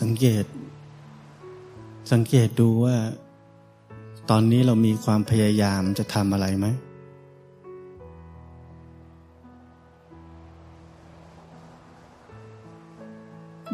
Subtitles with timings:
[0.00, 0.44] สังเกต
[2.12, 2.96] สังเกตดูว่า
[4.30, 6.66] ตอนนี้เรามีความพยายามจะทำอะไรไหม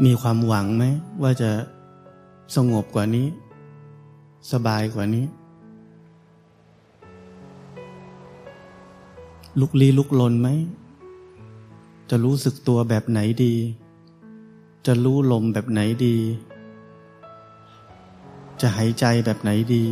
[0.04, 0.84] มีความหวังไหม
[1.22, 1.50] ว่าจะ
[2.56, 3.26] สงบกว่านี้
[4.52, 5.26] สบายกว่านี้
[9.60, 10.48] ลุกลี้ลุกลนไหม
[12.10, 13.54] จะรู้สึกตัวแบบไหนดี
[14.86, 16.16] จะรู้ลมแบบไหนดี
[18.60, 19.84] จะหายใจแบบไหนดี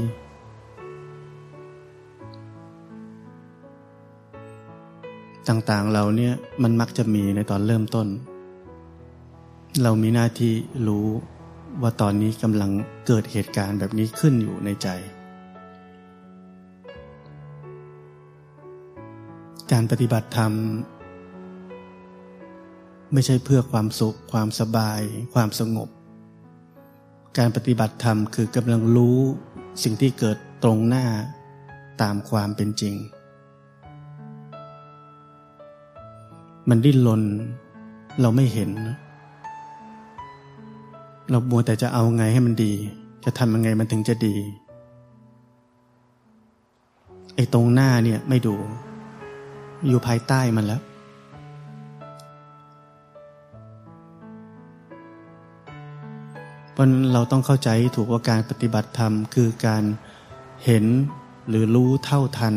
[5.48, 8.06] ต่างๆเราเนี่ยมันมักจะมีในตอนเริ่มต้น
[9.82, 10.52] เรามีหน้าที่
[10.86, 11.06] รู้
[11.82, 12.70] ว่าตอนนี้กำลัง
[13.06, 14.88] เกิดเหตุการณ์แบบนี้ขึ้นอยู่ในใจ
[19.72, 20.52] การปฏิบัติธรรม
[23.14, 25.00] ไม่ใช่เพื่อความสุข ความสบาย
[25.34, 25.88] ความสงบ
[27.38, 29.18] การปฏิบัติธรรมคือกำลังรู้
[29.82, 31.06] สิ่งที่เกิดตรงหน้า
[32.02, 32.94] ตามความเป็นจริง
[36.68, 37.22] มันดิ้นรน
[38.20, 38.70] เราไม่เห็น
[41.30, 42.72] เราบัวแต่จะเอาไงให้มันดี
[43.24, 44.36] จะทำยังไงมันถึงจะดี
[47.34, 48.54] ไอ้ตรงหน้าเนี่ยไม่ดู
[49.88, 50.82] อยู่ภายใต้มันแล้ว
[56.74, 59.84] เพราะเราต้องเข้าใจถูกว่าการปฏิบัติธรรม คือการ
[60.64, 60.84] เห็น
[61.48, 62.54] หรือรู้เท่าทัน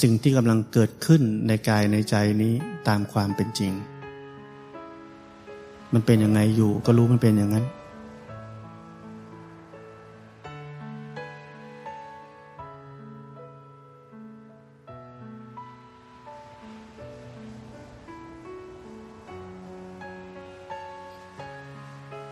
[0.00, 2.54] สิ่งที่กำลังเกิดขึ้นในกายในใจนี้
[2.88, 3.72] ตามความเป็นจริง
[5.92, 7.66] มันเป็นยังไงอยู่ก็รู้มันเป็นอย่างนั้น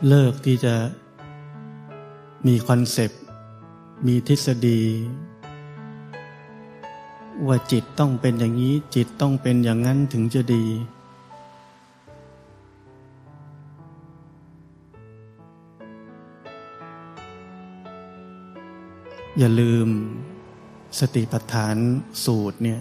[0.08, 0.74] เลิกที่จะ
[2.46, 3.20] มีคอนเซปต์
[4.06, 4.80] มีทฤษฎี
[7.46, 10.64] ว่าจิตต้องเป็นอย่างนี้ จิตต้องเป็นอย่างนั้นถึงจะดี
[19.38, 19.88] อย่าลืม
[20.98, 21.76] สติปัฏฐาน
[22.24, 22.80] สูตรเนี่ย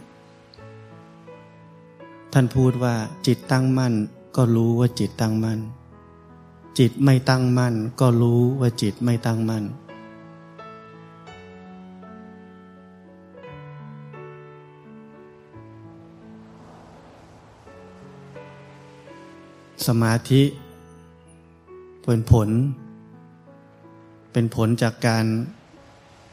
[2.34, 2.96] ท่านพูดว่า
[3.28, 3.94] จิตตั้งมั่น
[4.36, 5.62] ก็รู้ว่าจิตตั้งมั่น
[6.78, 9.64] จิตไม่ตั้งมั่น ก็รู้ว่าจิตไม่ตั้งมั่น
[19.88, 20.44] สมาธิ
[22.06, 22.50] เป็นผล
[24.34, 25.26] เป็นผลจากการ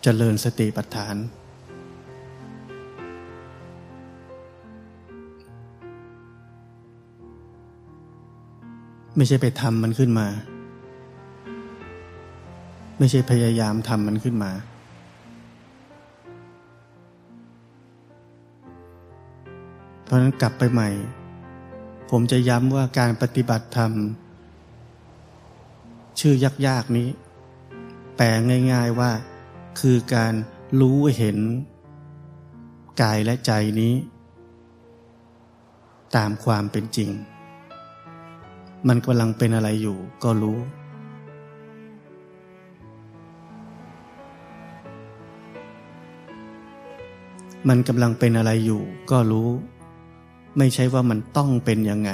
[0.03, 1.17] เจริญสติปัฏฐาน
[9.17, 10.29] ไม่ใช่ไปทำมันขึ้นมา
[12.99, 14.53] ไม่ใช่พยายามทำมันขึ้นมา
[20.05, 20.89] เพราะนั้นกลับไปใหม่
[22.11, 23.93] ผมจะย้ำว่าการปฏิบัติธรรม
[26.21, 26.35] ชื่อ
[26.67, 27.09] ยากๆนี้
[28.17, 28.27] แปล
[28.73, 29.11] ง่ายๆว่า
[29.81, 30.35] คือการ
[30.81, 31.39] รู้เห็น
[33.03, 33.95] กายและใจนี้
[36.17, 37.11] ตามความเป็นจริง
[38.89, 40.59] มันกำลังเป็นอะไรอยู่ก็รู้
[47.69, 49.49] มันกำลังเป็นอะไรอยู่ก็รู้
[50.59, 52.11] ไม่ใช่ว่ามันต้องเป็นยังไง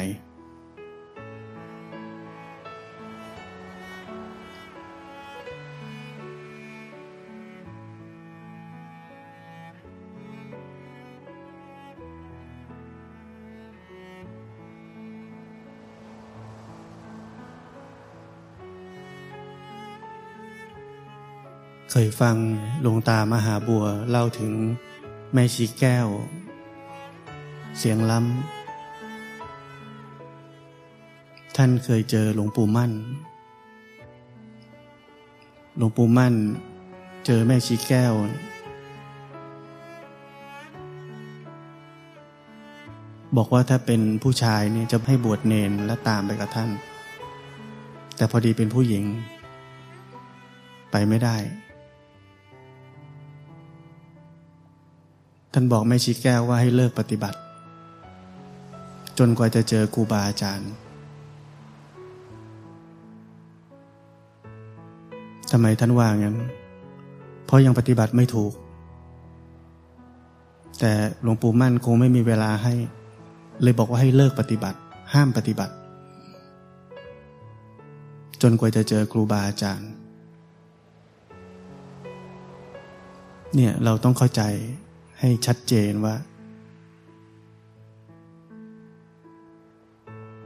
[21.94, 22.36] เคยฟัง
[22.82, 24.52] หลวงตามหาบัวเล่าถึง
[25.32, 26.06] แม่ชีแก้ว
[27.78, 32.92] เสียงล้ำ ท่านเคยเจอหลวงปู่มั่น
[35.76, 36.34] หลวงปู่มั่น
[37.26, 38.12] เจอแม่ชีแก้ว
[43.36, 46.70] บอกว่าถ้าเป็นผู้ชายเนี่ยจะให้บวชเนนและตามไปกับท่าน
[48.16, 49.04] แต่พอดีเป็นผู้หญิง
[50.90, 51.38] ไปไม่ได้
[55.52, 57.38] ท่านบอกแม่ชีแก้วว่าให้เลิกปฏิบัติ
[59.18, 60.70] จนกว่าจะเจอครูบาอาจารย์
[65.52, 66.36] ทำไมท่านว่างั้น
[67.46, 68.52] เพราะยังปฏิบัติไม่ถูก
[70.80, 70.92] แต่
[71.22, 72.74] หลวงปู่มั่นคงไม่มีเวลาให้
[73.62, 74.78] เลยบอกว่าให้เลิกปฏิบัติ
[75.14, 75.74] ห้ามปฏิบัติ
[78.40, 79.90] จจนกว่าจะเจอครูบาอาจารย์
[83.54, 84.42] เนี่ยเราต้องเข้าใจ
[85.20, 86.14] ให้ชัดเจนว่า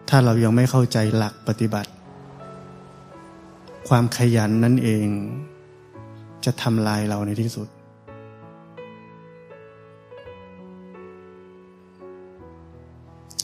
[0.08, 1.90] ถ้าเรายังไม่เข้าใจหลักปฏิบัติ
[3.88, 5.06] ความขยันนั่นเอง
[6.44, 7.68] จะทำลายเราในที่สุด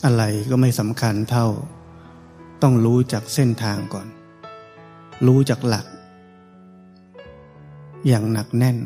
[0.05, 1.47] อะไรก็ไม่สำคัญเท่า
[2.63, 4.07] ต้องรู้จากเส้นทางก่อน
[5.27, 5.87] รู้จากหลัก
[8.07, 8.77] อย่างหนักแน่น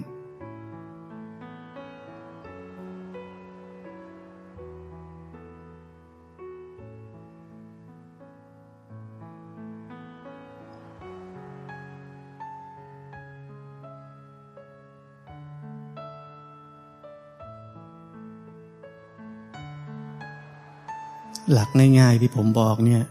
[21.54, 21.68] หลัก
[22.00, 23.02] ง่ายๆที่ผมบอกเนี่ย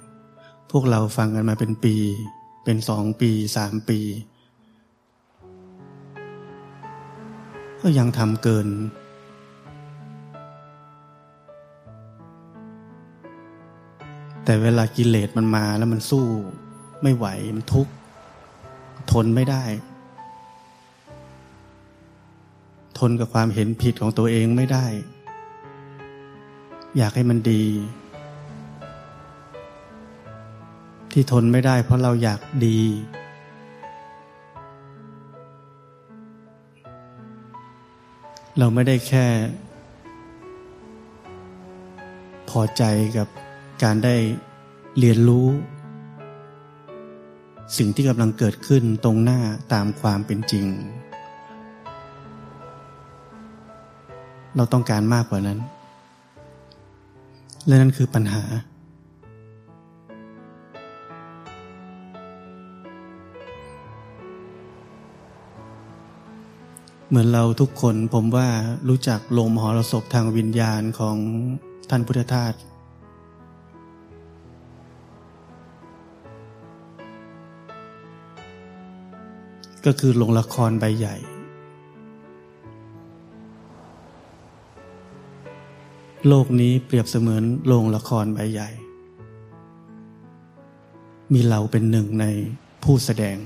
[0.72, 1.96] พวกเราฟังกันมาเป็นปี
[2.64, 4.00] เป็นสองปีสามปี
[7.82, 8.68] ก็ยังทำเกิน
[14.46, 16.26] แต่เวลากิเลสมันมาแล้วมันสู้
[17.04, 17.26] ไม่ไหว
[17.56, 17.94] มันทุกข์
[19.12, 19.64] ทนไม่ได้
[23.00, 24.86] ทนกับความเห็นผิดของตัวเองไม่ได้
[26.98, 27.64] อยากให้มันดี
[31.16, 32.82] ที่ทนไม่ได้เพราะเราอยากดี
[38.60, 39.26] เราไม่ได้แค่
[42.50, 42.84] พอใจ
[43.18, 43.28] กับ
[43.84, 44.16] การได้
[45.00, 45.48] เรียนรู้
[47.78, 49.40] สิ่งที่กำลังเกิดขึ้นตรงหน้า
[49.74, 50.66] ตามความเป็นจริง
[54.56, 55.60] เราต้องการมากกว่านั้น
[57.66, 58.44] และนั่นคือปัญหา
[67.14, 68.48] เหมือนเราทุกคนผมว่า
[68.90, 71.18] รู้จักลงมหรสพทางวิญญาณของ
[71.90, 72.54] ท่านพุทธทาส
[79.86, 81.16] ก็คือลงละครใบใหญ่
[86.28, 88.70] โลกนี้เปรียบเสมือนโรงละครใบใหญ่
[91.34, 92.26] มีเราเป็นหนึ่งใน
[92.84, 93.38] ผู้แสดง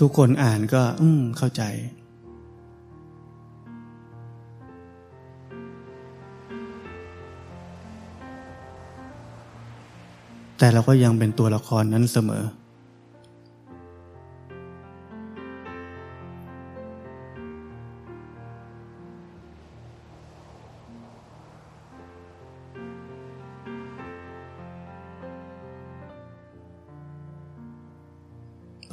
[0.00, 1.62] ทุกคนอ่านก็ อืมเข้าใจ
[10.58, 12.42] แต่เราก็ยังเป็นตัวละครนั้นเสมอ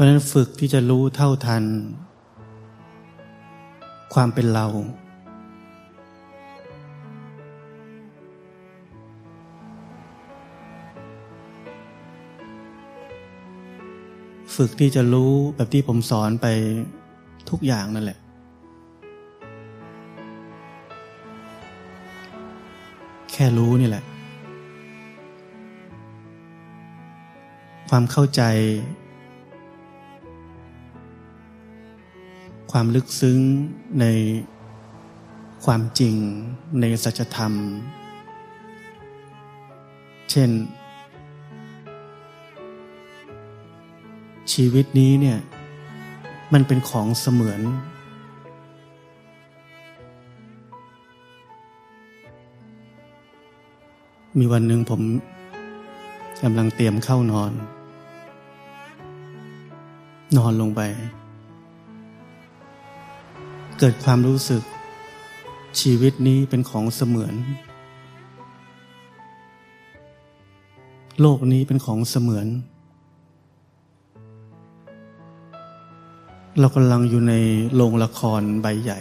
[0.02, 1.64] ราะนั้นฝึกที่จะรู้เท่าทัน
[4.14, 4.68] ความเป็นเรา
[14.56, 16.48] ฝึกที่จะรู้แบบที่ผมสอนไป
[17.50, 18.20] ทุกอย่างนั่นแหละ
[23.32, 24.04] แค่รู้นี่แหละ
[27.90, 28.44] ความเข้าใจ
[32.72, 33.40] ความลึกซึ้ง
[34.00, 34.06] ใน
[35.66, 36.16] ความจริง
[36.80, 37.54] ในสัจธรรม
[40.32, 40.50] เช่น
[44.54, 45.40] ชีวิตนี้เนี่ย
[46.54, 47.62] มันเป็นของเสมือน
[54.40, 55.02] มีวันหนึ่งผม
[56.44, 57.52] กำลังเตรียมเข้านอน
[60.38, 60.82] นอนลงไป
[63.84, 64.64] เกิดความรู้สึก
[65.80, 67.34] ชีวิตนี้เป็นของเสมือน
[71.22, 72.48] โลกนี้เป็นของเสมือน
[76.60, 77.34] เรากำลังอยู่ใน
[77.76, 79.00] โรงละครใบใหญ่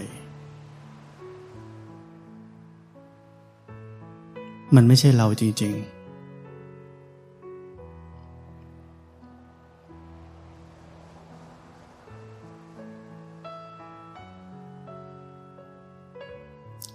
[4.74, 5.99] มันไม่ใช่เราจริง ๆ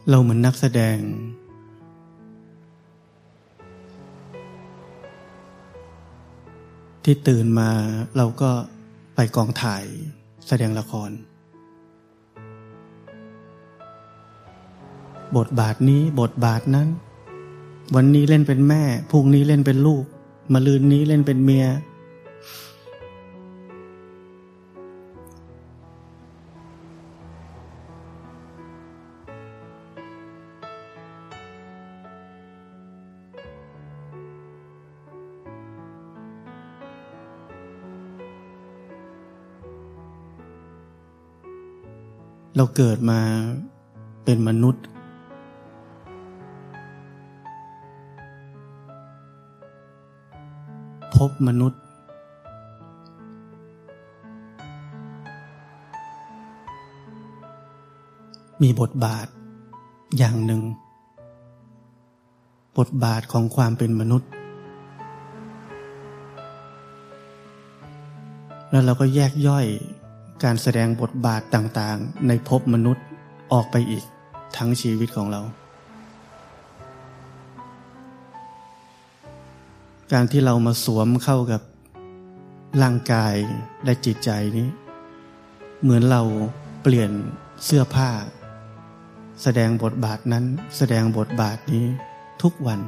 [0.09, 0.97] เราเหมือนนักแสดง
[7.03, 7.69] ที่ตื่นมา
[8.17, 8.51] เราก็
[9.15, 9.83] ไปกองถ่าย
[10.47, 11.12] แสดงละคร
[15.38, 16.88] บทบาทนี้บทบาทนั้น
[17.95, 20.03] วันนี้เล่นเป็นแม่พรุ่งนี้เล่นเป็นลูก
[20.53, 21.65] มาลืนนี้เล่นเป็นเมีย
[42.57, 43.19] เราเกิดมา
[44.25, 44.83] เป็นมนุษย์
[51.15, 51.81] พบมนุษย์
[58.62, 59.27] มีบทบาท
[60.17, 60.62] อย่างหนึ่ง
[62.77, 64.29] บทบาทของความเป็นมนุษย์
[68.69, 69.65] แล้วเราก็แยกย่อย
[70.44, 73.06] การแสดงบทบาทต่างๆ ในภพมนุษย์
[73.54, 74.04] ออกไปอีก
[74.58, 75.42] ทั้งชีวิตของเรา
[80.12, 81.62] การที่เรามาสวมเข้ากับ
[82.82, 83.36] ร่างกาย
[83.84, 84.68] และจิตใจนี้
[85.82, 86.22] เหมือนเรา
[86.82, 87.12] เปลี่ยน
[87.65, 88.10] เสื้อผ้า
[89.44, 90.46] แสดงบทบาทนั้น
[90.77, 91.86] แสดงบทบาทนี้
[92.42, 92.80] ทุกวัน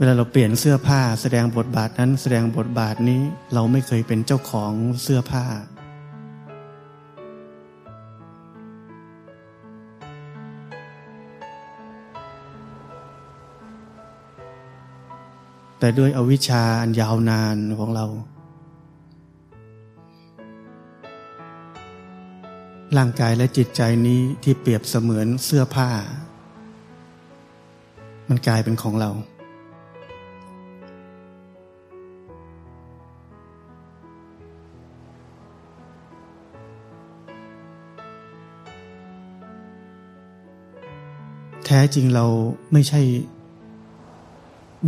[0.00, 3.22] เวลาเราเปลี่ยนเสื้อผ้า แสดงบทบาทนั้น แสดงบทบาทนี้
[3.54, 5.44] เราไม่เคยเป็นเจ้าของเสื้อผ้า
[15.78, 18.06] แต่ด้วยอวิชชาอันยาวนานของเรา
[22.96, 25.90] ร่างกายและจิตใจนี้ที่เปรียบเสมือนเสื้อผ้า
[28.28, 29.12] มันกลายเป็นของเรา
[41.70, 42.26] แท้จริงเรา
[42.72, 43.00] ไม่ใช่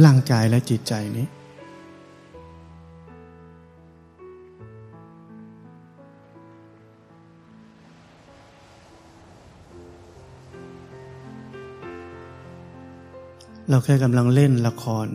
[0.04, 1.26] ร่างกายและจิตใจนี้
[13.70, 15.08] เราแค่กำลังเล่นละคร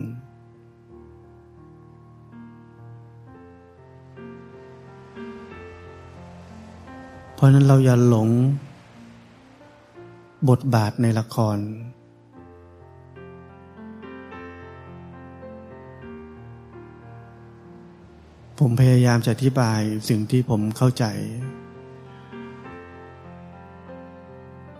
[7.34, 8.30] เพราะนั้นเราอย่าหลง
[10.50, 11.58] บทบาทในละคร
[18.58, 21.04] ผมพยายามจะอธิบายสิ่งที่ผมเข้าใจ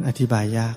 [0.09, 0.77] อธิบายยาก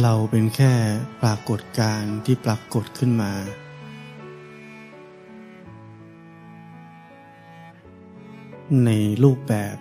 [0.00, 0.74] เราเป็นแค่
[1.22, 3.32] ปรากฏการณ์ที่ปรากฏขึ้นมา
[8.84, 8.90] ใน
[9.22, 9.76] รูปแบบ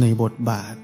[0.00, 0.74] ในบทบาท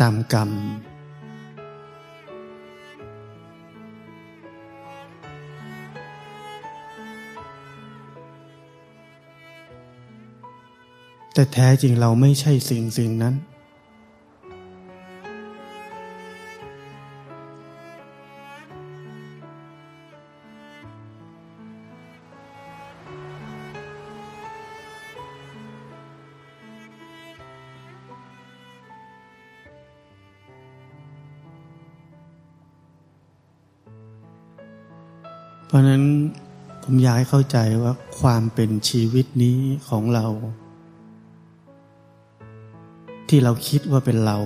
[0.00, 0.50] ตามกรรม
[11.38, 13.34] แต่แท้จริงเราไม่ใช่สิ่งสิ่งนั้น
[35.66, 36.02] เพราะนั้น
[36.82, 40.26] ผมอยากให้เข้าใจว่าความเป็นชีวิตนี้ของเรา
[43.28, 44.38] ที่เราคิดว่าเป็นเรา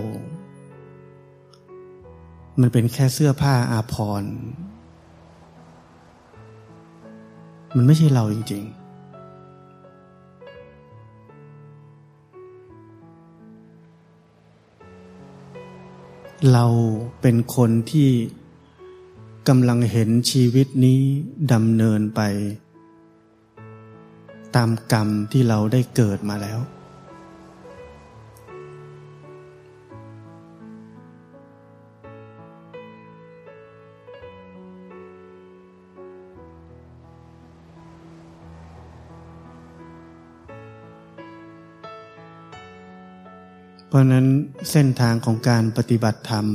[2.60, 4.34] มันเป็นแค่เสื้อผ้าอาภรณ์
[7.76, 8.82] มันไม่ใช่เราจริง ๆ
[16.52, 16.66] เรา
[17.20, 18.10] เป็นคนที่
[19.48, 21.00] กำลังเห็นชีวิตนี้
[21.52, 22.20] ดำเนินไป
[24.56, 26.58] ตามกรรมที่เราได้เกิดมาแล้ว
[43.92, 44.26] เพราะนั้น
[44.70, 46.46] เส้นทางของการปฏิบัติธรรม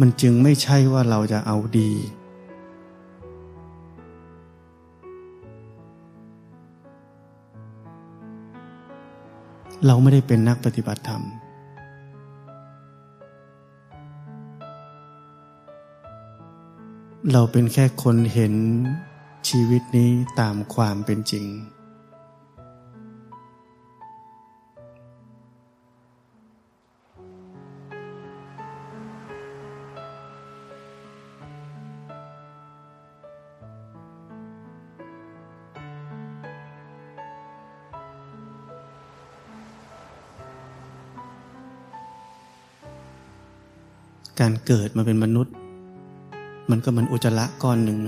[0.00, 1.92] มันจึงไม่ใช่ว่าเราจะเอาดี
[9.86, 11.22] เราไม่ได้เป็นนักปฏิบัติธรรม
[17.32, 18.54] เราเป็นแค่คนเห็น
[19.48, 20.10] ชีวิตนี้
[20.40, 21.46] ตามความเป็นจริง
[44.40, 45.54] การเกิดมาเป็นมนุษย์
[46.70, 47.98] มันก็เหมือนอุจจาระก้อนหนึ่ง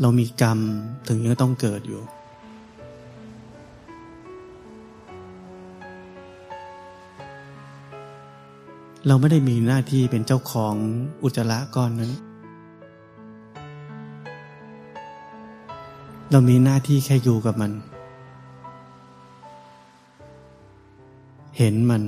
[0.00, 0.58] เรามีกรรม
[1.08, 2.02] ถึงยังต้องเกิดอยู่
[9.06, 10.74] เราไม่ได้มีหน้าที่เป็นเจ้าของ
[11.22, 12.12] อุจจาระก้อนนั้น
[16.30, 17.72] เรามีหน้าที่แค่อยู่กับมัน
[21.56, 22.02] เห็นมัน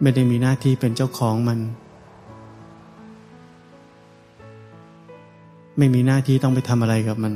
[0.00, 1.58] ไม่ได้มีหน้าที่เป็นเจ้าของมัน
[5.78, 7.32] ไม่มีหน้าที่ต้องไปทำอะไรกับมัน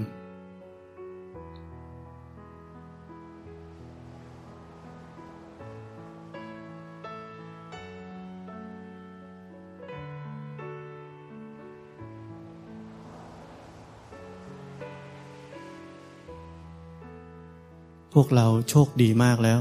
[18.21, 19.61] วกเราโชคดีมากแล้ว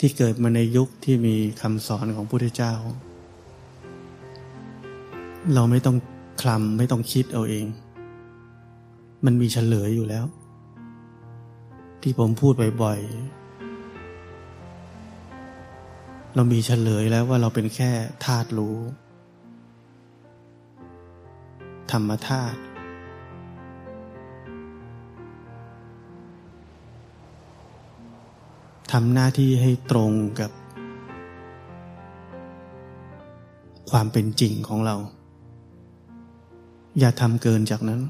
[0.00, 2.72] ที่เกิดมาในยุคที่มีคำสอนของพระพุทธเจ้า
[5.54, 5.96] เราไม่ต้อง
[6.42, 7.66] คลำไม่ต้องคิดเอาเอง
[9.24, 10.24] มันมีเฉลยอยู่แล้ว
[12.02, 13.10] ที่ผมพูดบ่อยๆ
[16.34, 17.90] เรามีเฉลยแล้วว่าเราเป็นแค่
[18.24, 18.76] ธาตุรู้
[21.92, 30.50] ธรรมธาตุำหน้าที่ให้ตรงกับ
[33.90, 34.96] ความเป็นจริงของเรา
[36.98, 38.00] อย่าทำเกินจากนั้น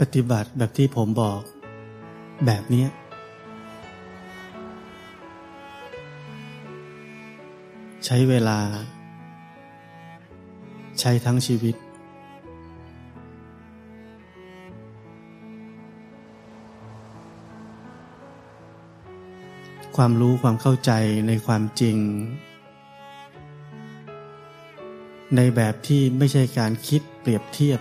[0.00, 1.40] ปฏิบัติแบบที่ผมบอก
[2.46, 2.84] แบบนี้
[8.04, 8.58] ใช้เวลา
[11.00, 11.74] ใช้ทั้งชีวิต
[19.96, 20.92] ความรู้ความเข้าใจ
[21.26, 21.96] ในความจริง
[25.36, 27.80] ในแบบที่ไม่ใช่การคิดเปรียบเทียบ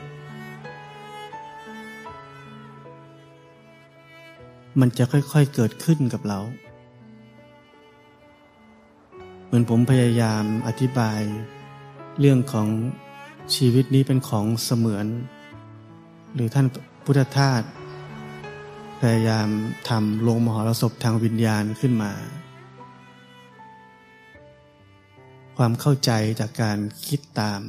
[4.80, 6.40] มันจะค่อยๆเกิดขึ้นกับเรา
[9.56, 11.22] มือนผมพยายามอธิบาย
[12.20, 12.68] เรื่องของ
[13.56, 15.08] ชีวิตนี้เป็นของเสมือน
[16.34, 16.68] หรือท่าน
[17.06, 17.62] พุทธทาส
[19.02, 19.48] พยายาม
[19.90, 22.12] ทำลงมหรสพทางวิญญาณขึ้นมา
[25.58, 27.62] ความเข้าใจจากการคิดตาม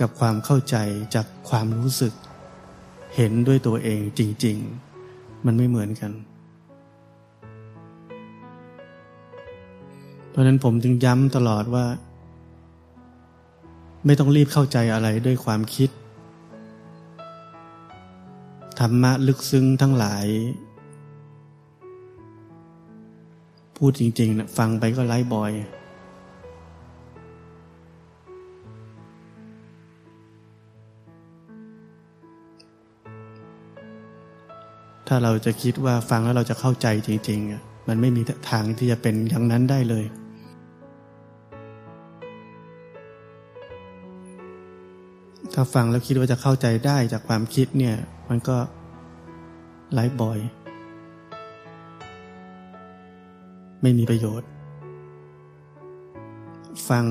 [0.00, 0.76] กับความเข้าใจ
[1.14, 2.14] จากความรู้สึก
[3.16, 4.56] เห็นด้วยตัวเองจริง
[5.02, 6.12] ๆ มันไม่เหมือนกัน
[10.36, 11.86] ราะนั้นผมจึงย้ำตลอดว่า
[14.06, 15.90] ไม่ต้องรีบเข้าใจอะไรด้วยความคิด
[18.78, 20.26] ธรรมะลึกซึ้งทั้งหลาย
[23.76, 25.52] พูดจริงๆนะฟังไปก็ไร้บอย
[35.08, 40.04] ถ้าเราจะคิดว่าฟังแล้วเราจะเข้าใจจริง ๆ มันไม่มีทางที่จะเป็นอย่างนั้นได้เลย
[45.58, 47.96] ถ้าฟังแล้วคิดว่าจะเข้าใจได้จากความคิดเนี่ย
[48.28, 48.56] มันก็
[49.92, 50.38] ไร้บ่อย
[53.82, 54.48] ไม่มีประโยชน์
[56.88, 57.04] ฟัง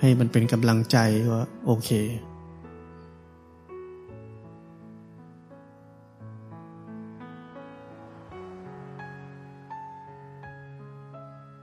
[0.00, 0.96] ให้มันเป็นกำลังใจ
[1.32, 1.90] ว่าโอเค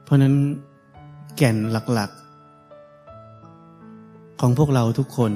[0.04, 0.34] เพราะนั้น
[1.38, 1.58] แก่น
[1.94, 2.29] หลักๆ
[4.40, 5.34] ของพวกเราทุกคน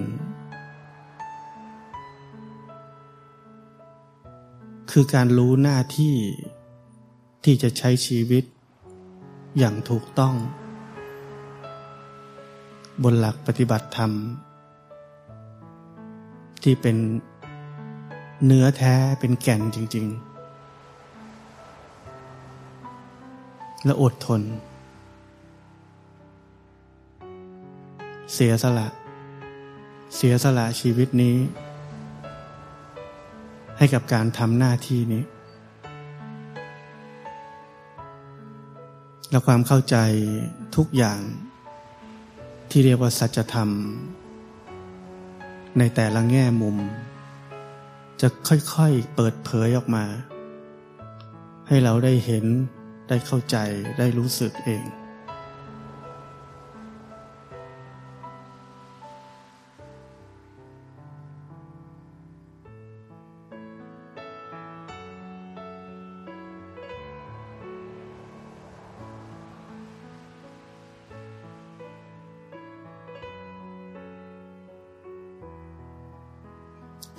[4.92, 6.16] คือการรู้หน้าที่
[7.44, 8.44] ที่จะใช้ชีวิต
[9.58, 10.36] อย่างถูกต้อง
[13.04, 14.12] บนหลักปฏิบัติธรรม
[16.64, 16.98] ที่เป็น
[18.46, 20.06] เนื้อแท้เป็นแก่นจริง
[22.96, 24.42] ๆ และอดทน
[28.34, 28.88] เสียสละ
[30.16, 31.38] เสียสละชีวิตนี้
[33.78, 35.24] ให้กับการทำหน้าที่นี้
[39.30, 39.98] และความเข้าใจ
[40.76, 41.20] ทุกอย่าง
[42.70, 43.70] ที่เรียกว่าสัจธรรม
[45.78, 46.78] ในแต่ละแง่มุม
[48.22, 50.06] จะค่อยๆเปิดเผยออกมา
[51.68, 52.46] ให้เราได้เห็น
[53.10, 53.58] ได้เข้าใจ
[54.00, 54.84] ได้รู้สึกเอง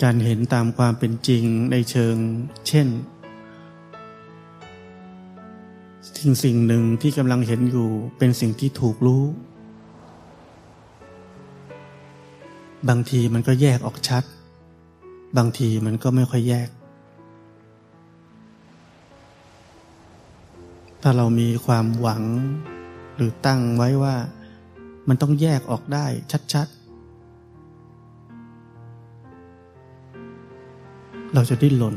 [0.03, 2.15] การเห็นตามความเป็นจริงในเชิง
[2.67, 2.87] เช่น
[6.17, 9.23] สิ่งสิ่งหนึ่งที่กำลังเห็นอยู่เป็นสิ่งที่ถูกรู้
[12.89, 14.23] บางทีมันก็แยกออกชัด
[15.37, 16.69] บางทีมันก็ไม่ค่อยแยก
[21.01, 22.23] ถ้าเรามีความหวัง
[23.15, 24.15] หรือตั้งไว้ว่า
[25.07, 26.05] มันต้องแยกออกได้
[26.53, 26.67] ชัด
[31.35, 31.95] เราจะดิ้นรน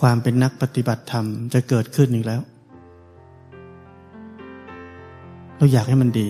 [0.00, 2.40] ความเป็นนักปฏิบัติธรรมจะเกิดขึ้นอีกแล้ว
[5.56, 6.28] เราอยากให้มันดี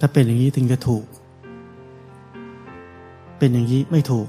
[0.00, 1.04] ถ้าเป็นอย่างนี้ถึงจะถูก
[3.38, 4.28] เป็นอย่างนี้ไม่ถูก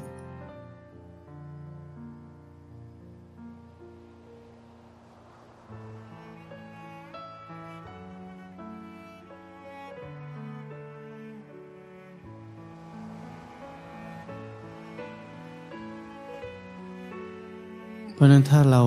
[18.21, 18.83] ราะนั้นถ้าเรา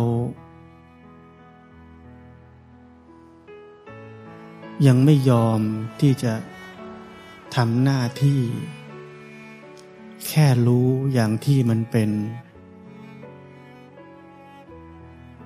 [4.86, 5.60] ยังไม่ยอม
[6.00, 6.34] ที่จะ
[7.56, 8.40] ทำหน้าที่
[10.28, 12.10] แค่รู้อย่างที่มันเป็น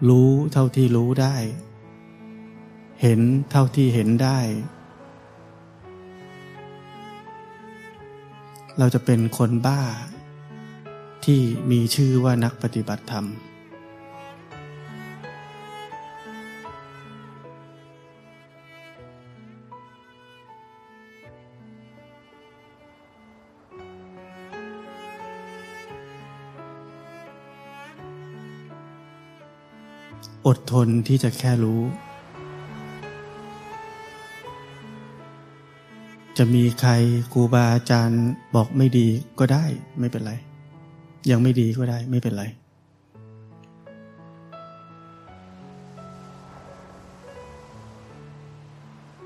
[0.09, 1.37] รู้เท่าที่รู้ได้
[3.03, 3.21] เห็น
[3.51, 4.39] เท่าที่เห็นได้
[8.79, 9.83] เราจะเป็นคนบ้า
[11.25, 13.27] ที่มีชื่อว่านักปฏิบัติธรรม
[30.47, 31.81] อดทนที่จะแค่รู้
[36.37, 36.93] จะมีใคร
[37.33, 38.25] ครูบาอาจารย์
[38.55, 39.07] บอกไม่ดี
[39.39, 39.65] ก็ได้
[39.99, 40.33] ไม่เป็นไร
[41.31, 42.45] ยังไม่ดีก็ได้ไม่เป็นไร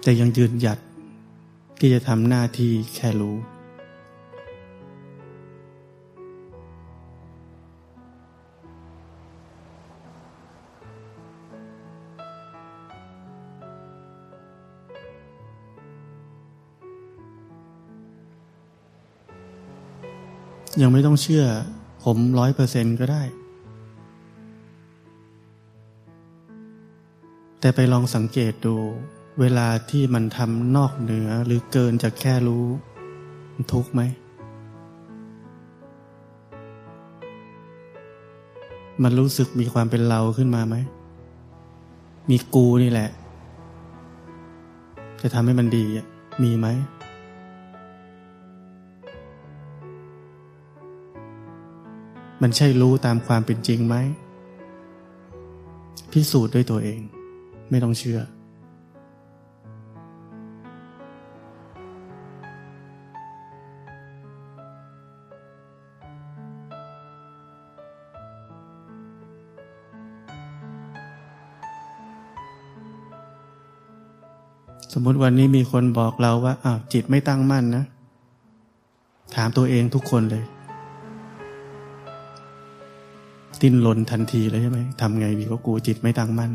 [0.03, 0.79] แต่ยังยืนหยัด
[1.79, 3.37] ที่จะทำหน้าที่แค่รู้
[20.81, 21.45] ยังไม่ต้องเชื่อ
[22.05, 23.23] ผมร้อยเปอร์เซ็นก็ได้
[27.61, 28.75] แต่ไปลองสังเกตดู
[29.41, 32.67] เวลาที่มันทำนอกเหนือหรือเกินจากแค่รู้
[33.55, 34.03] มันทุกข์ไหม
[39.03, 40.77] มันรู้สึกมีความเป็นเราขึ้นมาไหม
[42.31, 43.11] มีกูนี่แหละ
[45.23, 45.85] จะทำให้มันดี
[46.43, 46.67] มีไหม
[52.43, 53.97] มันใช่รู้ตามความเป็นจริงไหม
[56.13, 57.01] พิสูจน์ด้วยตัวเอง
[57.71, 58.21] ไม่ต้องเชื่อ
[74.95, 77.85] สมมติวันนี้มีคนบอกเราว่าอ้าวจิตไม่ตั้งมั่นนะ
[79.35, 80.45] ถามตัวเองทุกคนเลย
[83.63, 86.53] ดิ้นรนทันทีเลยใช่ไหมทำไงดีก็กูจิตไม่ตั้งมั่น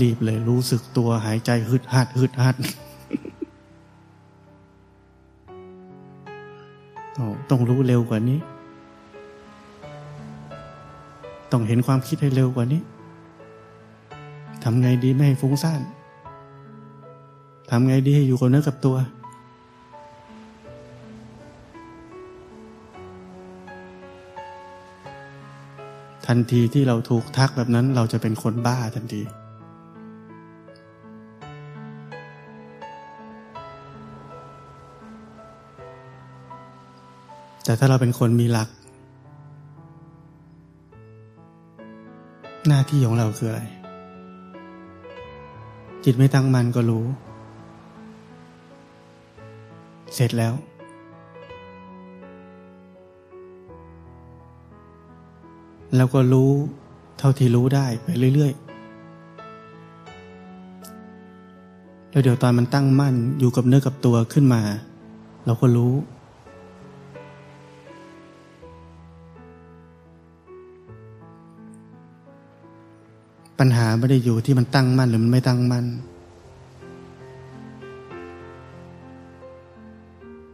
[0.00, 2.56] รีบเลยรู้สึกตัวหายใจฮึดฮัดฮึดฮัด
[7.50, 8.38] ต้องรู้เร็วกว่านี้
[11.52, 12.80] ต้องเห็นความคิดให้เร็วกว่านี้
[14.62, 15.80] ทำไงดีไม่ให้ฟุ้งซ่าน
[17.70, 18.96] ทำไงดีให้อยู่กับเนื้อกับตัว
[26.26, 29.22] ทันทีที่เราถูกทักแบบนั้นเราจะเป็นคนบ้าทันที
[37.64, 38.68] แต่ถ้าเราเป็นคนมีหลัก
[42.68, 43.62] หน้าที่ของเราคืออะไร
[46.04, 47.04] จิตไม่ตั้งมันก็รู้
[50.14, 50.54] เสร็จแล้ว
[55.96, 56.50] แล้วก็รู้
[57.18, 58.66] เท่าที่รู้ได้ไปเรื่อยๆ
[62.10, 64.62] แล้วเดี๋ยวตอนมันตั้งมั่นอยู่กับเนื้อกับตัวขึ้นมา
[65.44, 65.94] เราก็รู้
[73.58, 75.86] ปัญหาไม่ได้อยู่ที่มันตั้งมั่นหรือมันไม่ตั้งมั่น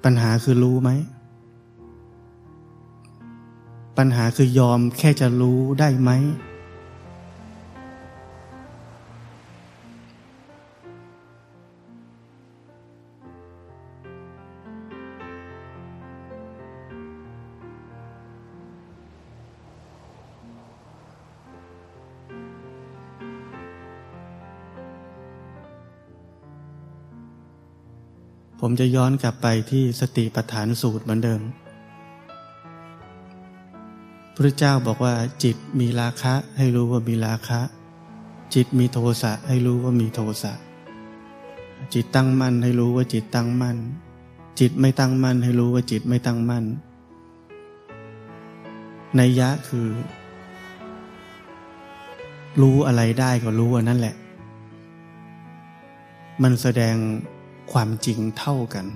[0.05, 0.91] ปัญหาคือรู้ไหม
[3.99, 6.11] ปัญหาคือยอมแค่จะรู้ได้ไหม
[28.65, 31.43] ผมจะย้อนกลับไปที่สติปัฏฐานสูตรเหมือนเดิม
[34.45, 37.61] ระเจ้าบอกว่าจิตมีราคะให้รู้ว่ามีราคะ
[38.55, 40.53] จิตมีโทสะให้รู้ว่ามีโทสะ
[41.95, 43.77] จิตตั้งมั่นให้รู้ว่าจิตตั้งมั่น
[44.61, 46.65] จิตไม่ตั้งมั่นให้รู้ว่าจิตไม่ตั้งมั่น
[49.17, 49.89] ในยะคือ
[52.61, 54.15] รู้อะไรได้ก็รู้ว่านั่นแหละ
[56.43, 56.97] มันแสดง
[57.73, 58.87] ความจริงเท่ากัน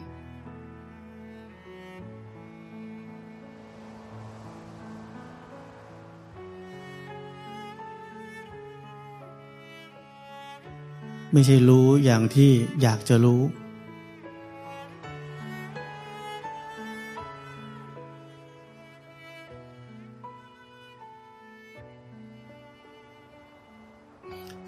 [11.38, 12.50] ไม่ใช่รู้อย่างที่
[12.82, 13.42] อยากจะรู้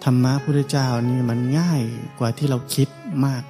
[0.03, 1.81] ธรรมะพุทธเจ้านี่มันง่าย
[2.19, 2.89] กว่าที่เราคิด
[3.25, 3.43] มาก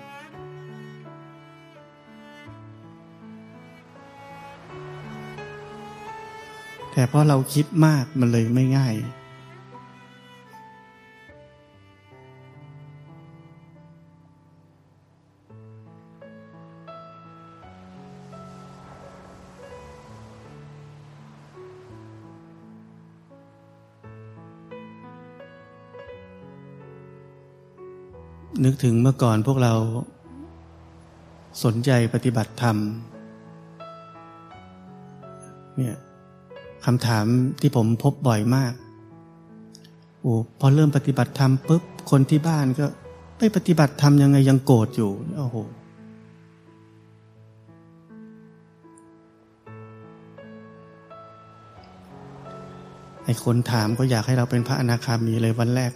[6.92, 8.96] แต่เพราะเราคิดมากมันเลยไม่ง่าย
[28.70, 29.74] นึกถึงเมื่อก่อนพวกเรา
[31.64, 32.78] สนใจปฏิบัติธรรม
[35.78, 35.96] เนี่ย
[36.86, 37.26] คำถาม
[37.62, 38.74] ที่ผมพบบ่อยมาก
[40.22, 42.86] โอ้พอเริ่มปฏิบัติธรรมปุ๊บคนที่บ้านก็
[43.38, 45.56] ไม่ปฏิบัติธรรมยังไงยังโกรธอยู่โอ้โห
[53.26, 55.94] ไอ้คนถามก็อยากให้เราเป็นพระอนาคามีเลยวันแรก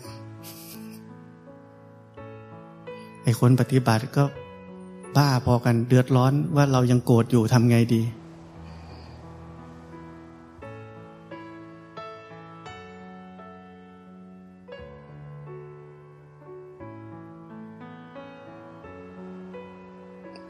[3.23, 4.23] ไอ้คนปฏิบัติก็
[5.15, 8.01] บ้าพอกันเดือดร้อนว่าเรายังโกรธอยู่ทำไงดี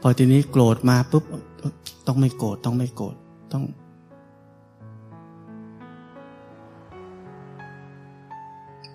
[0.00, 1.24] พอทีนี้โกรธมาปุ๊บ
[2.06, 3.14] ต้องไม่โกรธต้องไม่โกรธ
[3.52, 3.64] ต้อง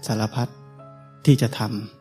[0.07, 0.47] สารพัด
[1.25, 1.98] ที่จะทำ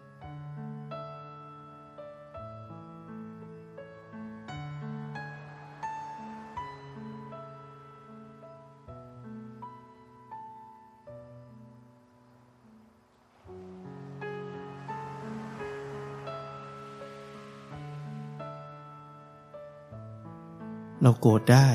[21.08, 21.68] เราโกรธได้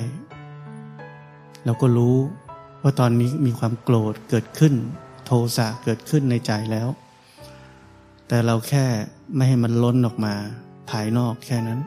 [1.65, 2.17] เราก็รู้
[2.81, 4.73] ว่าตอนนี้มีความโกรธเกิดขึ้น
[5.25, 6.87] โทสะเกิดขึ้นในใจแล้ว
[8.27, 8.85] แต่เราแค่
[9.35, 10.33] ไม่ให้มันล้นออกมา
[10.89, 11.79] ภายนอกแค่นั้น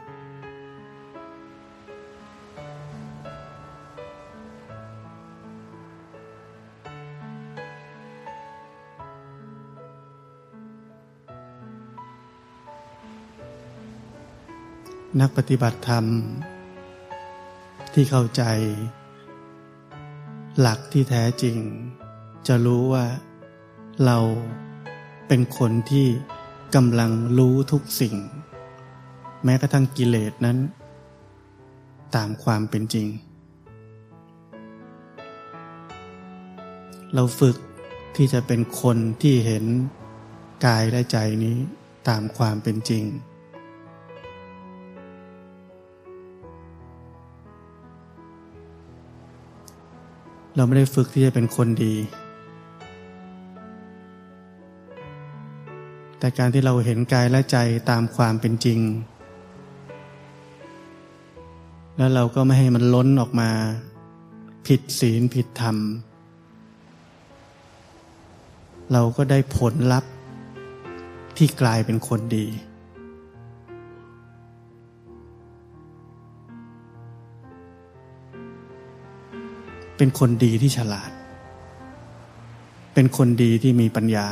[15.21, 16.07] นักปฏิบัติธรรม
[17.99, 18.45] ที่เข้าใจ
[20.61, 21.57] หลักที่แท้จริง
[22.47, 23.07] จะรู้ว่า
[24.05, 24.19] เรา
[25.29, 26.07] เป็นคนที่
[26.75, 28.15] กำลังรู้ทุกสิ่ง
[29.45, 30.59] แม้กระทั่งกิเลสนั้น
[32.17, 33.07] ตามความเป็นจริง
[37.15, 37.57] เราฝึก
[38.17, 39.65] ที่จะเป็นคนที่เห็น
[40.67, 41.57] กายและใจนี้
[42.09, 43.05] ตามความเป็นจริง
[50.57, 51.95] เราไม่ได้ฝึกที่จะเป็นคนดี
[56.19, 57.57] แต่การที่เราเห็นกายและใจ
[57.91, 58.81] ตามความเป็นจริง
[61.97, 63.51] แล้วเราก็ไม่ให้มันล้นออกมา
[64.67, 65.77] ผิดศีลผิดธรรม
[68.93, 70.13] เราก็ได้ผลลัพธ์
[71.37, 72.47] ที่กลายเป็นคนดี
[79.97, 81.11] เป็นคนดีที่ฉลาด
[82.95, 84.29] เป็นคนดีที่มีปัญญา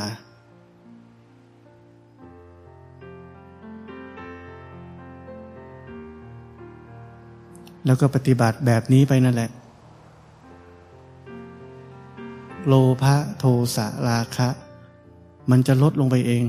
[7.85, 9.49] แล้วก็ปฏิบัติแบบนี้ไปนั่นแหละ
[12.67, 13.43] โลภะโท
[13.75, 14.49] สะราคะ
[15.51, 16.43] มันจะลดลงไปเอง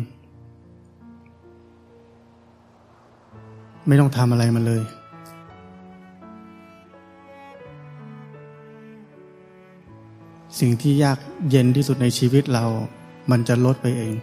[3.87, 4.83] ไม่ต้องทำอะไรมันเลย
[10.61, 11.19] สิ่งที่ยาก
[11.51, 12.64] เย็นที่สุดในชีวิตเรา
[13.31, 14.14] มันจะลดไปเอง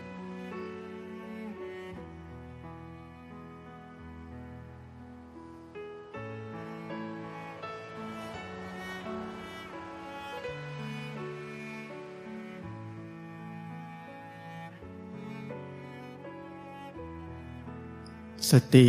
[18.52, 18.86] สติ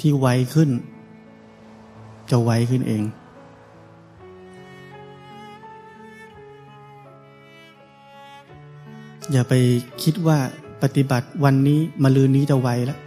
[0.00, 0.70] ที่ไวขึ้น
[2.30, 3.02] จะไวขึ้นเอง
[9.32, 9.54] อย่าไป
[10.02, 10.38] คิดว่า
[10.82, 12.98] ปฏิบัติวันนี้มาลืนนี้จะไวแล้ว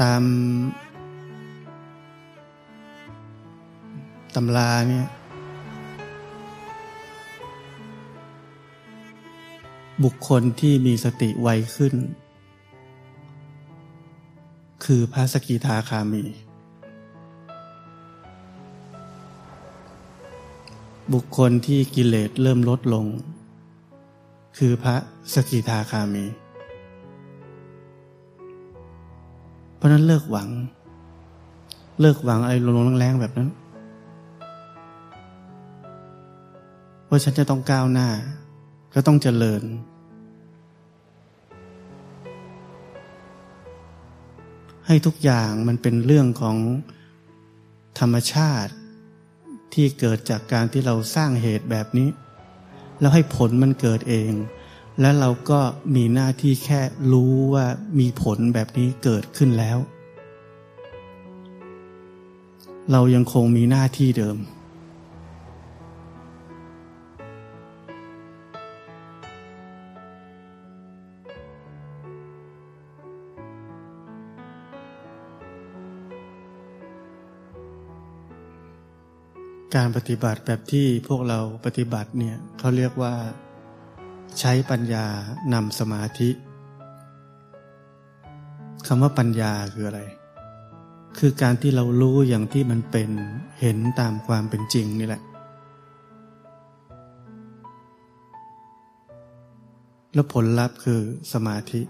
[0.00, 0.22] ตาม
[4.34, 5.06] ตำราเนี่ย
[10.04, 11.94] บุคคลที่มีสติไวขึ้น
[14.90, 16.24] คือพระสกิทาคามี
[21.12, 23.06] บุคคลที่กิเลสเริ่มลดลง
[24.58, 24.96] คือพระ
[25.34, 26.24] สกิทาคามี
[29.76, 30.48] เพราะนั้นเลิกหวัง
[32.00, 33.50] เลิกหวังอะไรลงๆแรงๆแบบนั้น
[37.08, 38.08] ว่าฉันจะต้องก้าวหน้า
[38.94, 39.62] ก็ต้องเจริญ
[44.86, 46.56] ให้ทุกอย่างมันเป็นเรื่องของ
[47.98, 48.72] ธรรมชาติ
[49.74, 52.08] ที่เกิดจากการที่เราสร้างเหตุแบบนี้
[53.00, 54.32] แล้วให้ผลมันเกิดเอง
[55.00, 55.60] และเราก็
[55.94, 56.80] มีหน้าที่แค่
[57.12, 57.66] รู้ว่า
[57.98, 59.78] มีผลแบบนี้เกิดขึ้นแล้ว
[62.92, 64.36] เรายังคงมีหน้าที่เดิม
[79.74, 83.14] การปฏิบัติแบบที่พวกเราปฏิบัติเนี่ยเขาเรียกว่า
[84.40, 85.04] ใช้ปัญญา
[85.54, 86.30] นำสมาธิ
[88.86, 90.02] คำว่าปัญญาคืออะไร
[91.18, 93.10] คือการที่เรารู้อย่างที่มันเป็น
[93.60, 95.22] เห็นตามความเป็นจริงนี่แหละ
[100.14, 101.00] แล้วผลลัพธ์คือ
[101.32, 101.80] สมาธิ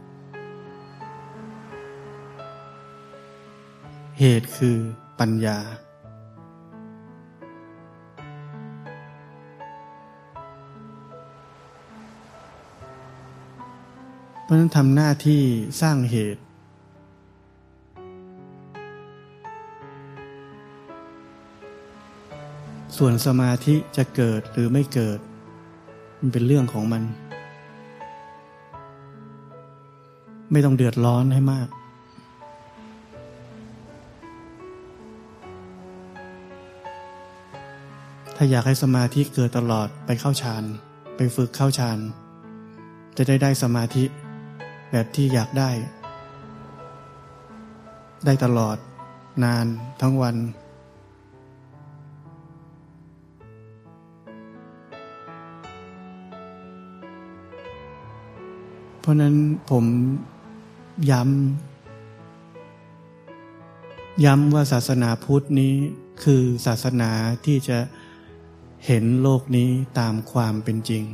[4.21, 4.77] เหตุคือ
[5.21, 5.59] ปัญญา
[14.47, 15.43] เพราะนั้นทำหน้าที่
[15.81, 16.43] สร้างเหตุ
[22.97, 25.19] ส่วนสมาธิจะเกิดหรือไม่เกิด
[26.21, 27.03] มันเป็นเรื่องของมัน
[30.53, 31.69] ไม่ต้องเดือดร้อนให้มาก
[38.37, 40.65] ถ้าอยากให้สมาธิเกิดตลอดไปเข้าฌาน
[41.17, 41.99] ไปฝึกเข้าฌาน
[43.17, 44.05] จะได้ได้สมาธิ
[44.91, 45.71] แบบที่อยากได้
[48.25, 48.77] ได้ตลอด
[49.45, 49.67] นาน
[50.01, 50.37] ทั้งวัน
[59.01, 59.35] เพราะนั้น
[59.71, 59.85] ผม
[61.11, 61.33] ย้ำ
[64.25, 65.75] ย้ำว่าศาสนาพุทธนี้
[66.23, 67.11] คือศาสนา
[67.45, 67.79] ที่จะ
[68.87, 69.69] เห็นโลกนี้
[69.99, 71.05] ตามความเป็นจริง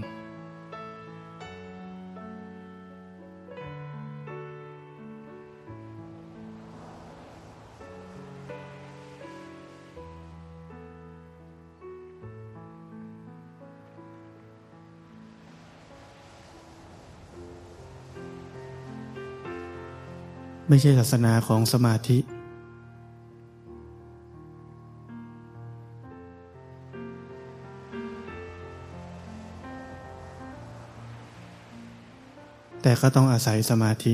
[20.72, 22.18] ไม่ใช่ศาสนาของสมาธิ
[32.82, 34.12] แต่ก็ต้องอาศัยสมาธิ